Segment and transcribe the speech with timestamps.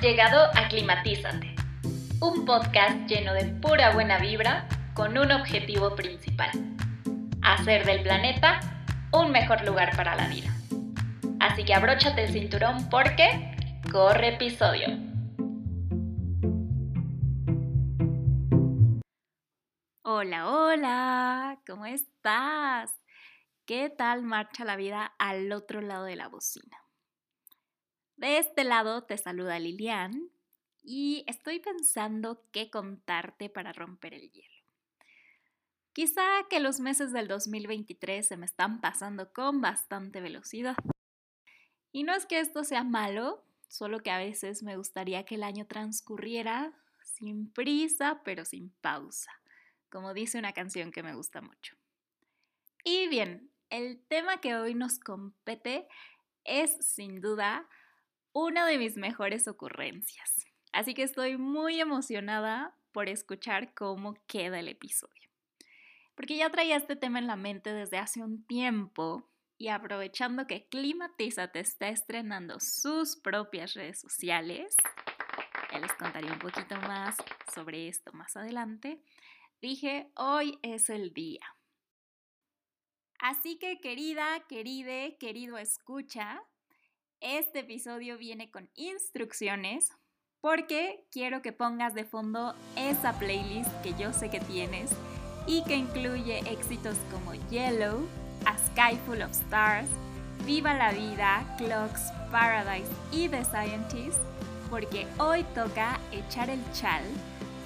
[0.00, 1.54] Llegado a Climatízate,
[2.22, 6.48] un podcast lleno de pura buena vibra con un objetivo principal,
[7.42, 8.60] hacer del planeta
[9.12, 10.48] un mejor lugar para la vida.
[11.38, 13.54] Así que abróchate el cinturón porque
[13.92, 14.88] corre episodio.
[20.02, 22.90] Hola, hola, ¿cómo estás?
[23.66, 26.78] ¿Qué tal marcha la vida al otro lado de la bocina?
[28.20, 30.30] De este lado te saluda Lilian
[30.82, 34.62] y estoy pensando qué contarte para romper el hielo.
[35.94, 40.76] Quizá que los meses del 2023 se me están pasando con bastante velocidad.
[41.92, 45.42] Y no es que esto sea malo, solo que a veces me gustaría que el
[45.42, 49.32] año transcurriera sin prisa, pero sin pausa,
[49.88, 51.74] como dice una canción que me gusta mucho.
[52.84, 55.88] Y bien, el tema que hoy nos compete
[56.44, 57.66] es sin duda
[58.32, 60.46] una de mis mejores ocurrencias.
[60.72, 65.28] Así que estoy muy emocionada por escuchar cómo queda el episodio.
[66.14, 70.68] Porque ya traía este tema en la mente desde hace un tiempo y aprovechando que
[70.68, 74.74] Climatiza te está estrenando sus propias redes sociales,
[75.72, 77.16] ya les contaré un poquito más
[77.54, 79.02] sobre esto más adelante,
[79.60, 81.44] dije, hoy es el día.
[83.18, 86.42] Así que querida, queride, querido escucha,
[87.20, 89.90] este episodio viene con instrucciones
[90.40, 94.90] porque quiero que pongas de fondo esa playlist que yo sé que tienes
[95.46, 98.06] y que incluye éxitos como Yellow,
[98.46, 99.88] A Sky Full of Stars,
[100.46, 104.18] Viva la Vida, Clocks, Paradise y The Scientist,
[104.70, 107.02] porque hoy toca echar el chal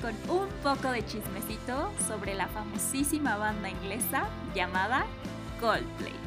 [0.03, 5.07] con un poco de chismecito sobre la famosísima banda inglesa llamada
[5.61, 6.24] Coldplay.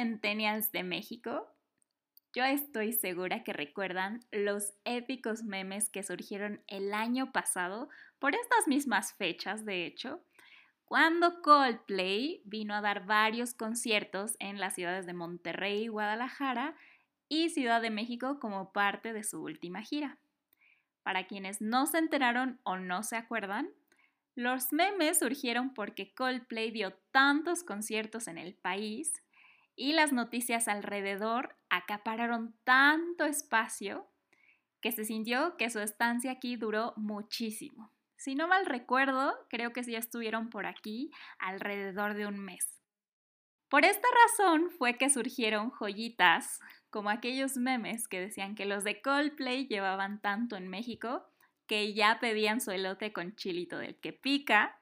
[0.00, 1.46] Centennials de México,
[2.32, 8.66] yo estoy segura que recuerdan los épicos memes que surgieron el año pasado, por estas
[8.66, 10.24] mismas fechas, de hecho,
[10.86, 16.74] cuando Coldplay vino a dar varios conciertos en las ciudades de Monterrey, Guadalajara
[17.28, 20.18] y Ciudad de México como parte de su última gira.
[21.02, 23.68] Para quienes no se enteraron o no se acuerdan,
[24.34, 29.12] los memes surgieron porque Coldplay dio tantos conciertos en el país
[29.80, 34.06] y las noticias alrededor acapararon tanto espacio
[34.82, 37.90] que se sintió que su estancia aquí duró muchísimo.
[38.18, 42.78] Si no mal recuerdo, creo que sí estuvieron por aquí alrededor de un mes.
[43.70, 46.60] Por esta razón fue que surgieron joyitas
[46.90, 51.24] como aquellos memes que decían que los de Coldplay llevaban tanto en México
[51.66, 54.78] que ya pedían su elote con chilito del que pica,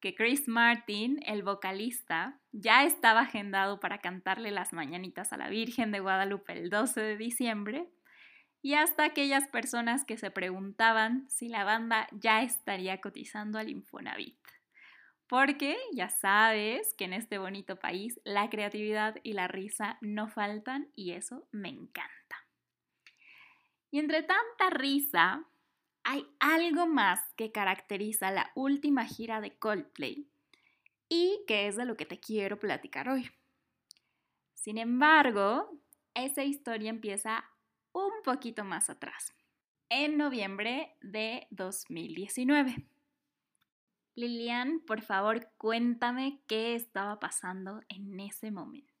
[0.00, 5.90] que Chris Martin, el vocalista, ya estaba agendado para cantarle las mañanitas a la Virgen
[5.90, 7.88] de Guadalupe el 12 de diciembre,
[8.62, 14.38] y hasta aquellas personas que se preguntaban si la banda ya estaría cotizando al Infonavit.
[15.26, 20.88] Porque ya sabes que en este bonito país la creatividad y la risa no faltan
[20.94, 22.46] y eso me encanta.
[23.90, 25.44] Y entre tanta risa,
[26.04, 30.28] hay algo más que caracteriza la última gira de Coldplay
[31.08, 33.30] y que es de lo que te quiero platicar hoy.
[34.54, 35.70] Sin embargo,
[36.14, 37.44] esa historia empieza
[37.92, 39.34] un poquito más atrás,
[39.88, 42.88] en noviembre de 2019.
[44.16, 48.92] Lilian, por favor, cuéntame qué estaba pasando en ese momento.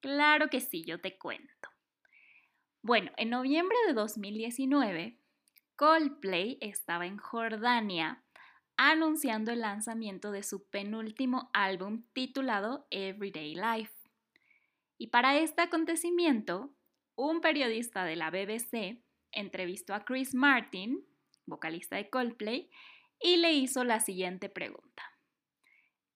[0.00, 1.68] Claro que sí, yo te cuento.
[2.82, 5.18] Bueno, en noviembre de 2019,
[5.76, 8.24] Coldplay estaba en Jordania
[8.78, 13.92] anunciando el lanzamiento de su penúltimo álbum titulado Everyday Life.
[14.96, 16.70] Y para este acontecimiento,
[17.16, 19.02] un periodista de la BBC
[19.32, 21.04] entrevistó a Chris Martin,
[21.44, 22.70] vocalista de Coldplay,
[23.20, 25.02] y le hizo la siguiente pregunta.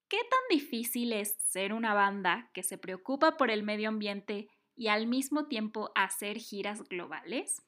[0.09, 4.87] ¿Qué tan difícil es ser una banda que se preocupa por el medio ambiente y
[4.87, 7.61] al mismo tiempo hacer giras globales?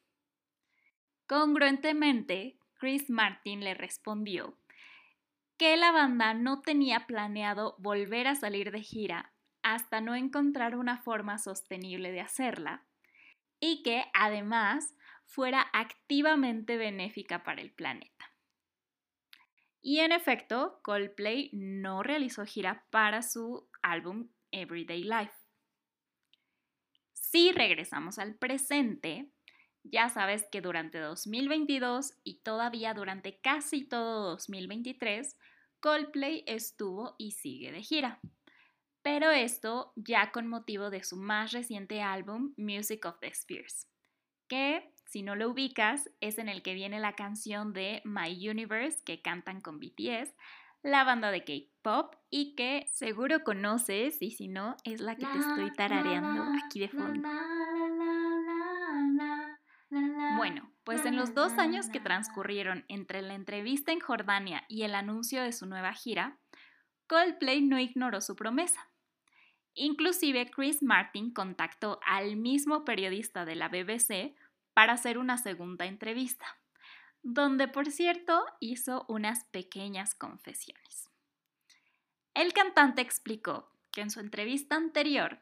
[1.26, 4.56] Congruentemente, Chris Martin le respondió
[5.56, 10.98] que la banda no tenía planeado volver a salir de gira hasta no encontrar una
[10.98, 12.86] forma sostenible de hacerla
[13.60, 18.30] y que además fuera activamente benéfica para el planeta.
[19.80, 25.34] Y en efecto, Coldplay no realizó gira para su álbum Everyday Life.
[27.12, 29.33] Si regresamos al presente,
[29.84, 35.36] ya sabes que durante 2022 y todavía durante casi todo 2023,
[35.80, 38.18] Coldplay estuvo y sigue de gira.
[39.02, 43.86] Pero esto ya con motivo de su más reciente álbum, Music of the Spheres,
[44.48, 49.02] que, si no lo ubicas, es en el que viene la canción de My Universe
[49.04, 50.34] que cantan con BTS,
[50.82, 55.38] la banda de K-pop y que seguro conoces y si no es la que te
[55.38, 57.28] estoy tarareando aquí de fondo.
[60.36, 64.94] Bueno, pues en los dos años que transcurrieron entre la entrevista en Jordania y el
[64.94, 66.38] anuncio de su nueva gira,
[67.06, 68.90] Coldplay no ignoró su promesa.
[69.74, 74.34] Inclusive Chris Martin contactó al mismo periodista de la BBC
[74.72, 76.46] para hacer una segunda entrevista,
[77.22, 81.10] donde por cierto hizo unas pequeñas confesiones.
[82.34, 85.40] El cantante explicó que en su entrevista anterior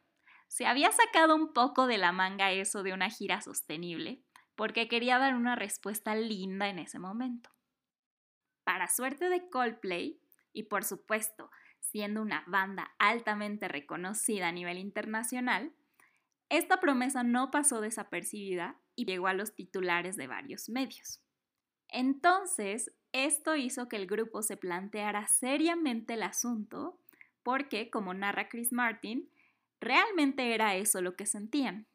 [0.49, 4.23] se había sacado un poco de la manga eso de una gira sostenible
[4.63, 7.51] porque quería dar una respuesta linda en ese momento.
[8.63, 10.21] Para suerte de Coldplay,
[10.53, 11.51] y por supuesto,
[11.81, 15.73] siendo una banda altamente reconocida a nivel internacional,
[16.49, 21.21] esta promesa no pasó desapercibida y llegó a los titulares de varios medios.
[21.89, 27.01] Entonces, esto hizo que el grupo se planteara seriamente el asunto
[27.43, 29.29] porque, como narra Chris Martin,
[29.81, 31.89] realmente era eso lo que sentían.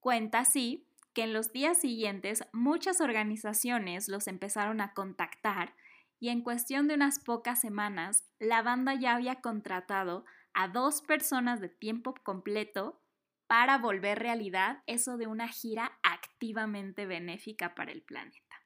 [0.00, 0.86] Cuenta así
[1.20, 5.74] que en los días siguientes muchas organizaciones los empezaron a contactar
[6.18, 10.24] y en cuestión de unas pocas semanas la banda ya había contratado
[10.54, 13.02] a dos personas de tiempo completo
[13.46, 18.56] para volver realidad eso de una gira activamente benéfica para el planeta.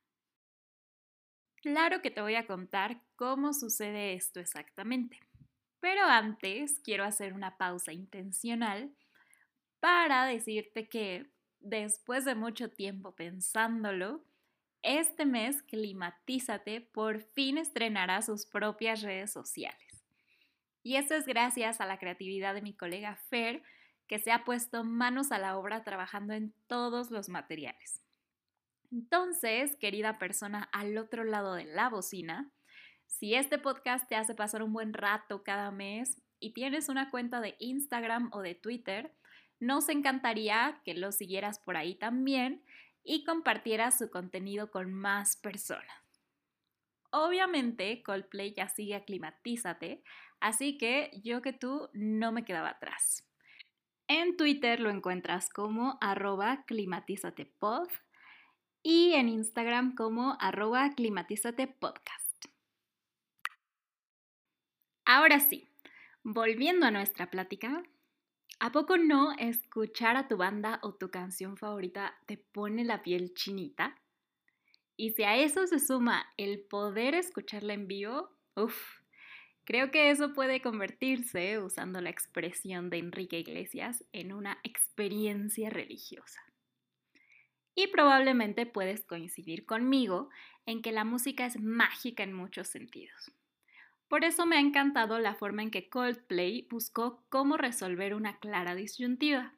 [1.60, 5.18] Claro que te voy a contar cómo sucede esto exactamente,
[5.80, 8.94] pero antes quiero hacer una pausa intencional
[9.80, 11.33] para decirte que
[11.64, 14.24] después de mucho tiempo pensándolo,
[14.82, 20.04] este mes Climatízate por fin estrenará sus propias redes sociales.
[20.82, 23.62] Y esto es gracias a la creatividad de mi colega Fer,
[24.06, 28.02] que se ha puesto manos a la obra trabajando en todos los materiales.
[28.92, 32.52] Entonces, querida persona al otro lado de la bocina,
[33.06, 37.40] si este podcast te hace pasar un buen rato cada mes y tienes una cuenta
[37.40, 39.14] de Instagram o de Twitter,
[39.60, 42.62] nos encantaría que lo siguieras por ahí también
[43.02, 46.04] y compartieras su contenido con más personas.
[47.10, 50.02] Obviamente, Coldplay ya sigue Aclimatízate,
[50.40, 53.24] así que yo que tú no me quedaba atrás.
[54.08, 57.88] En Twitter lo encuentras como arroba climatizatepod
[58.82, 62.46] y en Instagram como arroba climatizatepodcast.
[65.06, 65.68] Ahora sí,
[66.22, 67.82] volviendo a nuestra plática,
[68.60, 73.34] ¿A poco no escuchar a tu banda o tu canción favorita te pone la piel
[73.34, 74.00] chinita?
[74.96, 79.00] Y si a eso se suma el poder escucharla en vivo, uff,
[79.64, 86.40] creo que eso puede convertirse, usando la expresión de Enrique Iglesias, en una experiencia religiosa.
[87.74, 90.28] Y probablemente puedes coincidir conmigo
[90.64, 93.32] en que la música es mágica en muchos sentidos.
[94.08, 98.74] Por eso me ha encantado la forma en que Coldplay buscó cómo resolver una clara
[98.74, 99.54] disyuntiva.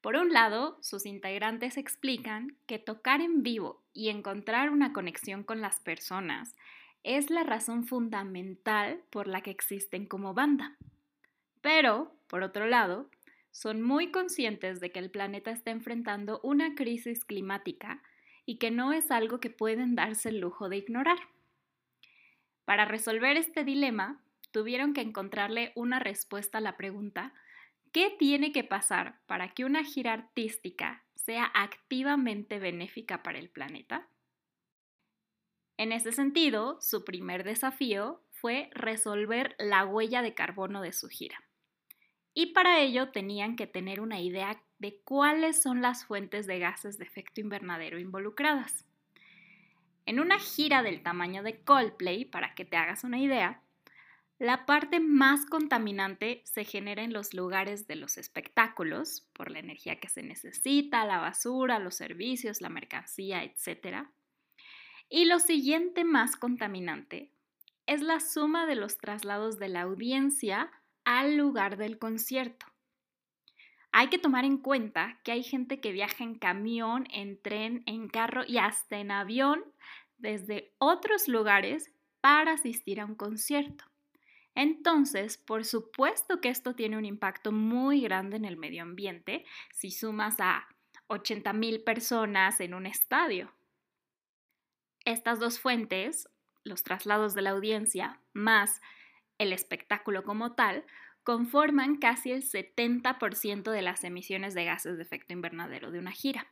[0.00, 5.60] Por un lado, sus integrantes explican que tocar en vivo y encontrar una conexión con
[5.60, 6.54] las personas
[7.02, 10.76] es la razón fundamental por la que existen como banda.
[11.60, 13.10] Pero, por otro lado,
[13.50, 18.02] son muy conscientes de que el planeta está enfrentando una crisis climática
[18.46, 21.18] y que no es algo que pueden darse el lujo de ignorar.
[22.68, 27.32] Para resolver este dilema, tuvieron que encontrarle una respuesta a la pregunta,
[27.92, 34.06] ¿qué tiene que pasar para que una gira artística sea activamente benéfica para el planeta?
[35.78, 41.42] En ese sentido, su primer desafío fue resolver la huella de carbono de su gira.
[42.34, 46.98] Y para ello tenían que tener una idea de cuáles son las fuentes de gases
[46.98, 48.84] de efecto invernadero involucradas.
[50.08, 53.60] En una gira del tamaño de Coldplay, para que te hagas una idea,
[54.38, 60.00] la parte más contaminante se genera en los lugares de los espectáculos, por la energía
[60.00, 64.08] que se necesita, la basura, los servicios, la mercancía, etc.
[65.10, 67.30] Y lo siguiente más contaminante
[67.84, 70.70] es la suma de los traslados de la audiencia
[71.04, 72.64] al lugar del concierto.
[74.00, 78.06] Hay que tomar en cuenta que hay gente que viaja en camión, en tren, en
[78.06, 79.64] carro y hasta en avión
[80.18, 81.90] desde otros lugares
[82.20, 83.82] para asistir a un concierto.
[84.54, 89.90] Entonces, por supuesto que esto tiene un impacto muy grande en el medio ambiente si
[89.90, 90.68] sumas a
[91.08, 93.52] 80 mil personas en un estadio.
[95.06, 96.28] Estas dos fuentes,
[96.62, 98.80] los traslados de la audiencia, más
[99.38, 100.84] el espectáculo como tal,
[101.24, 106.46] conforman casi el 70% de las emisiones de gases de efecto invernadero de una gira.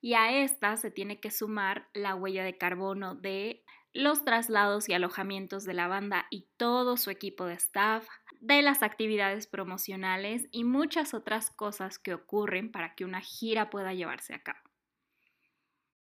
[0.00, 3.64] Y a esta se tiene que sumar la huella de carbono de
[3.94, 8.06] los traslados y alojamientos de la banda y todo su equipo de staff,
[8.40, 13.94] de las actividades promocionales y muchas otras cosas que ocurren para que una gira pueda
[13.94, 14.58] llevarse a cabo.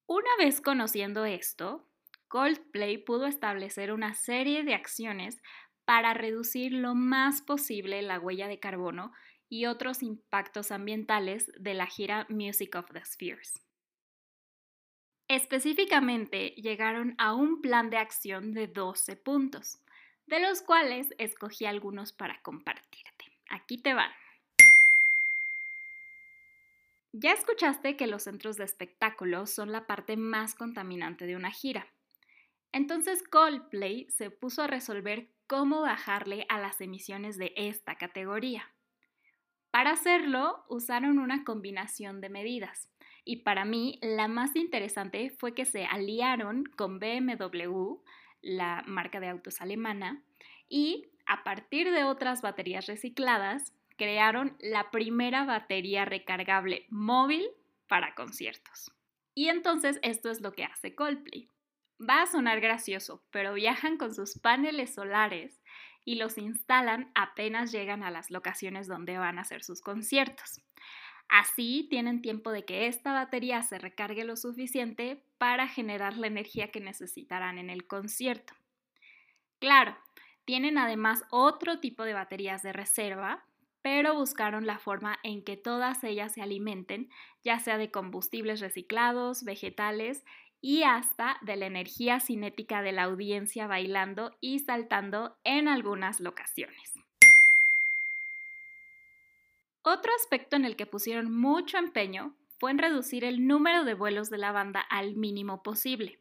[0.06, 1.88] Una vez conociendo esto,
[2.28, 5.42] Coldplay pudo establecer una serie de acciones
[5.88, 9.10] para reducir lo más posible la huella de carbono
[9.48, 13.58] y otros impactos ambientales de la gira Music of the Spheres.
[15.28, 19.78] Específicamente, llegaron a un plan de acción de 12 puntos,
[20.26, 23.24] de los cuales escogí algunos para compartirte.
[23.48, 24.12] Aquí te van.
[27.14, 31.86] Ya escuchaste que los centros de espectáculo son la parte más contaminante de una gira.
[32.72, 38.70] Entonces Coldplay se puso a resolver cómo bajarle a las emisiones de esta categoría.
[39.72, 42.88] Para hacerlo, usaron una combinación de medidas.
[43.24, 47.96] Y para mí, la más interesante fue que se aliaron con BMW,
[48.40, 50.22] la marca de autos alemana,
[50.68, 57.46] y a partir de otras baterías recicladas, crearon la primera batería recargable móvil
[57.88, 58.92] para conciertos.
[59.34, 61.48] Y entonces esto es lo que hace Coldplay.
[62.00, 65.60] Va a sonar gracioso, pero viajan con sus paneles solares
[66.04, 70.62] y los instalan apenas llegan a las locaciones donde van a hacer sus conciertos.
[71.28, 76.70] Así tienen tiempo de que esta batería se recargue lo suficiente para generar la energía
[76.70, 78.54] que necesitarán en el concierto.
[79.58, 79.96] Claro,
[80.44, 83.44] tienen además otro tipo de baterías de reserva,
[83.82, 87.10] pero buscaron la forma en que todas ellas se alimenten,
[87.44, 90.24] ya sea de combustibles reciclados, vegetales
[90.60, 96.94] y hasta de la energía cinética de la audiencia bailando y saltando en algunas locaciones.
[99.82, 104.30] Otro aspecto en el que pusieron mucho empeño fue en reducir el número de vuelos
[104.30, 106.18] de la banda al mínimo posible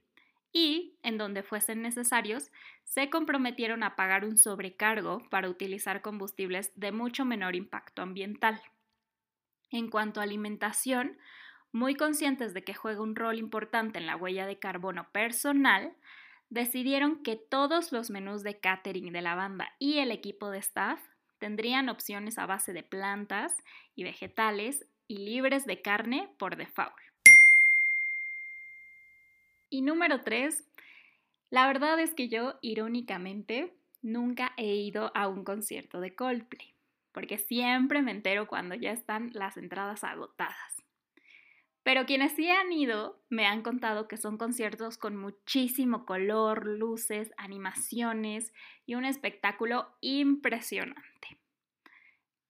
[0.53, 2.49] y, en donde fuesen necesarios,
[2.83, 8.61] se comprometieron a pagar un sobrecargo para utilizar combustibles de mucho menor impacto ambiental.
[9.71, 11.17] En cuanto a alimentación,
[11.71, 15.95] muy conscientes de que juega un rol importante en la huella de carbono personal,
[16.49, 21.01] decidieron que todos los menús de catering de la banda y el equipo de staff
[21.39, 23.55] tendrían opciones a base de plantas
[23.95, 26.95] y vegetales y libres de carne por default.
[29.69, 30.63] Y número 3,
[31.49, 36.73] la verdad es que yo, irónicamente, nunca he ido a un concierto de Coldplay,
[37.11, 40.86] porque siempre me entero cuando ya están las entradas agotadas.
[41.87, 47.31] Pero quienes sí han ido me han contado que son conciertos con muchísimo color, luces,
[47.37, 48.51] animaciones
[48.85, 51.39] y un espectáculo impresionante.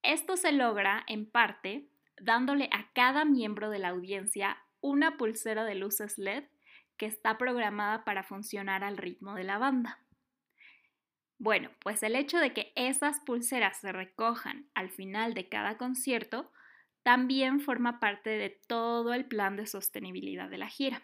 [0.01, 1.87] Esto se logra en parte
[2.19, 6.45] dándole a cada miembro de la audiencia una pulsera de luces LED
[6.97, 9.99] que está programada para funcionar al ritmo de la banda.
[11.37, 16.51] Bueno, pues el hecho de que esas pulseras se recojan al final de cada concierto
[17.07, 21.01] también forma parte de todo el plan de sostenibilidad de la gira.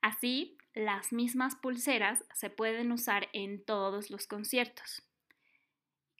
[0.00, 5.02] Así, las mismas pulseras se pueden usar en todos los conciertos.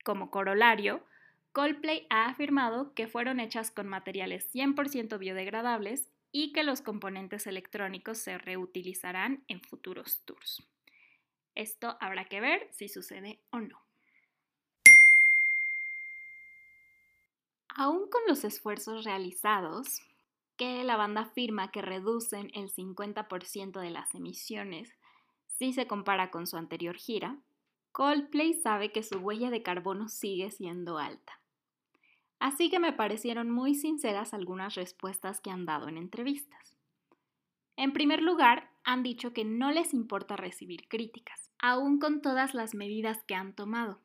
[0.04, 1.06] Como corolario,
[1.52, 8.18] Coldplay ha afirmado que fueron hechas con materiales 100% biodegradables y que los componentes electrónicos
[8.18, 10.68] se reutilizarán en futuros tours.
[11.54, 13.91] Esto habrá que ver si sucede o no.
[17.74, 20.02] Aún con los esfuerzos realizados,
[20.56, 24.92] que la banda afirma que reducen el 50% de las emisiones
[25.46, 27.38] si se compara con su anterior gira,
[27.92, 31.40] Coldplay sabe que su huella de carbono sigue siendo alta.
[32.38, 36.76] Así que me parecieron muy sinceras algunas respuestas que han dado en entrevistas.
[37.76, 42.74] En primer lugar, han dicho que no les importa recibir críticas, aún con todas las
[42.74, 44.00] medidas que han tomado,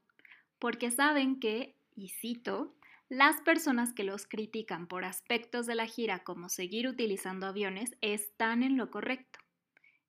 [0.59, 2.73] porque saben que, y cito,
[3.09, 8.63] las personas que los critican por aspectos de la gira como seguir utilizando aviones están
[8.63, 9.39] en lo correcto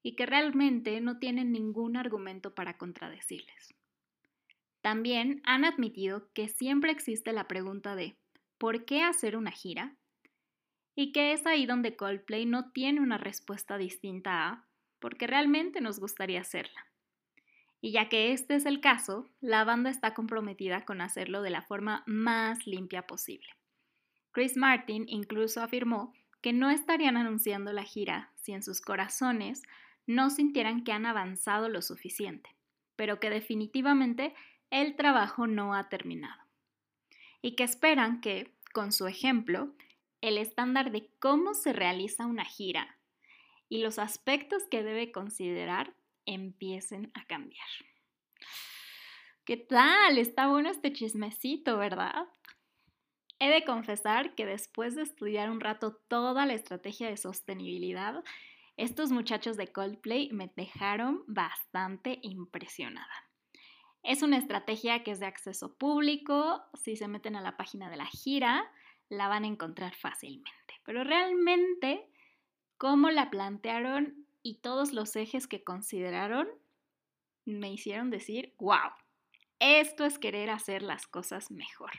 [0.03, 3.75] y que realmente no tienen ningún argumento para contradecirles.
[4.81, 8.17] También han admitido que siempre existe la pregunta de
[8.59, 9.97] ¿por qué hacer una gira?
[10.97, 16.01] Y que es ahí donde Coldplay no tiene una respuesta distinta a porque realmente nos
[16.01, 16.87] gustaría hacerla.
[17.81, 21.63] Y ya que este es el caso, la banda está comprometida con hacerlo de la
[21.63, 23.49] forma más limpia posible.
[24.33, 29.63] Chris Martin incluso afirmó que no estarían anunciando la gira si en sus corazones
[30.07, 32.51] no sintieran que han avanzado lo suficiente,
[32.97, 34.35] pero que definitivamente
[34.71, 36.43] el trabajo no ha terminado.
[37.43, 39.73] Y que esperan que, con su ejemplo,
[40.21, 42.97] el estándar de cómo se realiza una gira
[43.69, 45.95] y los aspectos que debe considerar
[46.29, 47.67] empiecen a cambiar.
[49.45, 50.19] ¿Qué tal?
[50.19, 52.29] Está bueno este chismecito, ¿verdad?
[53.39, 58.23] He de confesar que después de estudiar un rato toda la estrategia de sostenibilidad,
[58.77, 63.29] estos muchachos de Coldplay me dejaron bastante impresionada.
[64.03, 67.97] Es una estrategia que es de acceso público, si se meten a la página de
[67.97, 68.71] la gira,
[69.09, 70.75] la van a encontrar fácilmente.
[70.85, 72.07] Pero realmente,
[72.77, 76.49] cómo la plantearon y todos los ejes que consideraron,
[77.45, 78.91] me hicieron decir, wow,
[79.59, 81.93] esto es querer hacer las cosas mejor.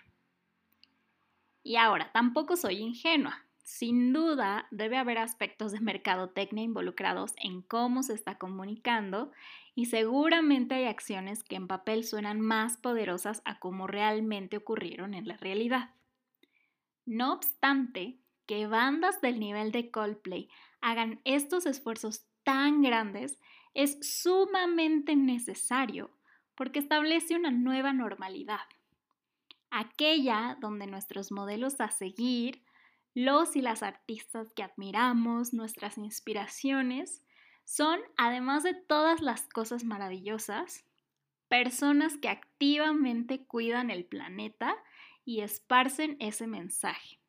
[1.63, 3.45] Y ahora, tampoco soy ingenua.
[3.63, 9.31] Sin duda, debe haber aspectos de mercadotecnia involucrados en cómo se está comunicando
[9.75, 15.27] y seguramente hay acciones que en papel suenan más poderosas a cómo realmente ocurrieron en
[15.27, 15.91] la realidad.
[17.05, 20.49] No obstante, que bandas del nivel de Coldplay
[20.81, 23.37] hagan estos esfuerzos tan grandes
[23.75, 26.09] es sumamente necesario
[26.55, 28.65] porque establece una nueva normalidad,
[29.69, 32.63] aquella donde nuestros modelos a seguir,
[33.13, 37.21] los y las artistas que admiramos, nuestras inspiraciones,
[37.65, 40.83] son, además de todas las cosas maravillosas,
[41.49, 44.75] personas que activamente cuidan el planeta
[45.23, 47.19] y esparcen ese mensaje.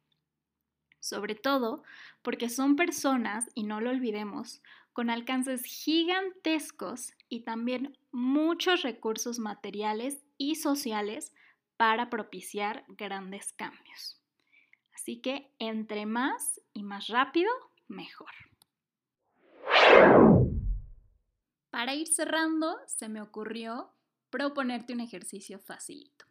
[0.99, 1.83] Sobre todo
[2.23, 4.63] porque son personas, y no lo olvidemos,
[5.01, 11.33] con alcances gigantescos y también muchos recursos materiales y sociales
[11.79, 14.21] para propiciar grandes cambios.
[14.95, 17.51] Así que entre más y más rápido,
[17.89, 18.29] mejor.
[21.71, 23.95] Para ir cerrando, se me ocurrió
[24.29, 26.27] proponerte un ejercicio facilito.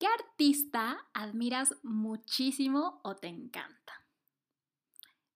[0.00, 3.92] ¿Qué artista admiras muchísimo o te encanta?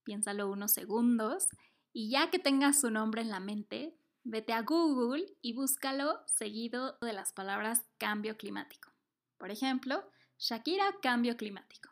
[0.03, 1.46] Piénsalo unos segundos
[1.92, 6.98] y ya que tengas su nombre en la mente, vete a Google y búscalo seguido
[7.00, 8.90] de las palabras cambio climático.
[9.38, 10.05] Por ejemplo,
[10.38, 11.90] Shakira cambio climático.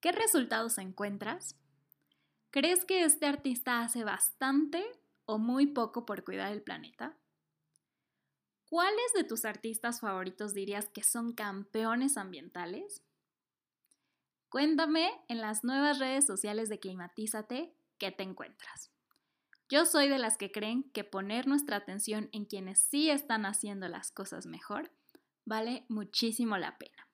[0.00, 1.56] ¿Qué resultados encuentras?
[2.50, 4.84] ¿Crees que este artista hace bastante
[5.24, 7.16] o muy poco por cuidar el planeta?
[8.68, 13.02] ¿Cuáles de tus artistas favoritos dirías que son campeones ambientales?
[14.48, 18.90] Cuéntame en las nuevas redes sociales de Climatízate qué te encuentras.
[19.68, 23.86] Yo soy de las que creen que poner nuestra atención en quienes sí están haciendo
[23.86, 24.90] las cosas mejor
[25.44, 27.08] vale muchísimo la pena.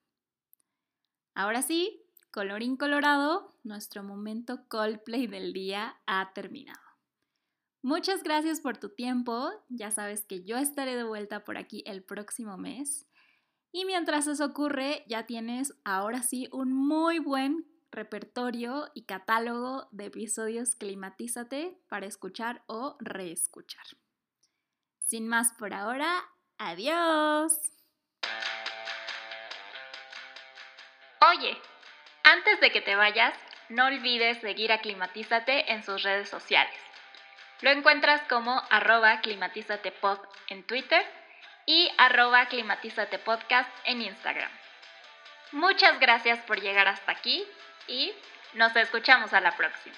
[1.35, 6.81] Ahora sí, colorín colorado, nuestro momento Coldplay del día ha terminado.
[7.83, 12.01] Muchas gracias por tu tiempo, ya sabes que yo estaré de vuelta por aquí el
[12.01, 13.05] próximo mes.
[13.71, 20.05] Y mientras eso ocurre, ya tienes ahora sí un muy buen repertorio y catálogo de
[20.05, 23.85] episodios Climatízate para escuchar o reescuchar.
[25.05, 26.23] Sin más por ahora,
[26.57, 27.53] adiós.
[31.31, 31.57] Oye,
[32.23, 33.33] antes de que te vayas,
[33.69, 36.79] no olvides seguir a Climatízate en sus redes sociales.
[37.61, 41.05] Lo encuentras como arroba climatizatepod en Twitter
[41.65, 44.51] y arroba climatizatepodcast en Instagram.
[45.51, 47.45] Muchas gracias por llegar hasta aquí
[47.89, 48.13] y
[48.53, 49.95] nos escuchamos a la próxima.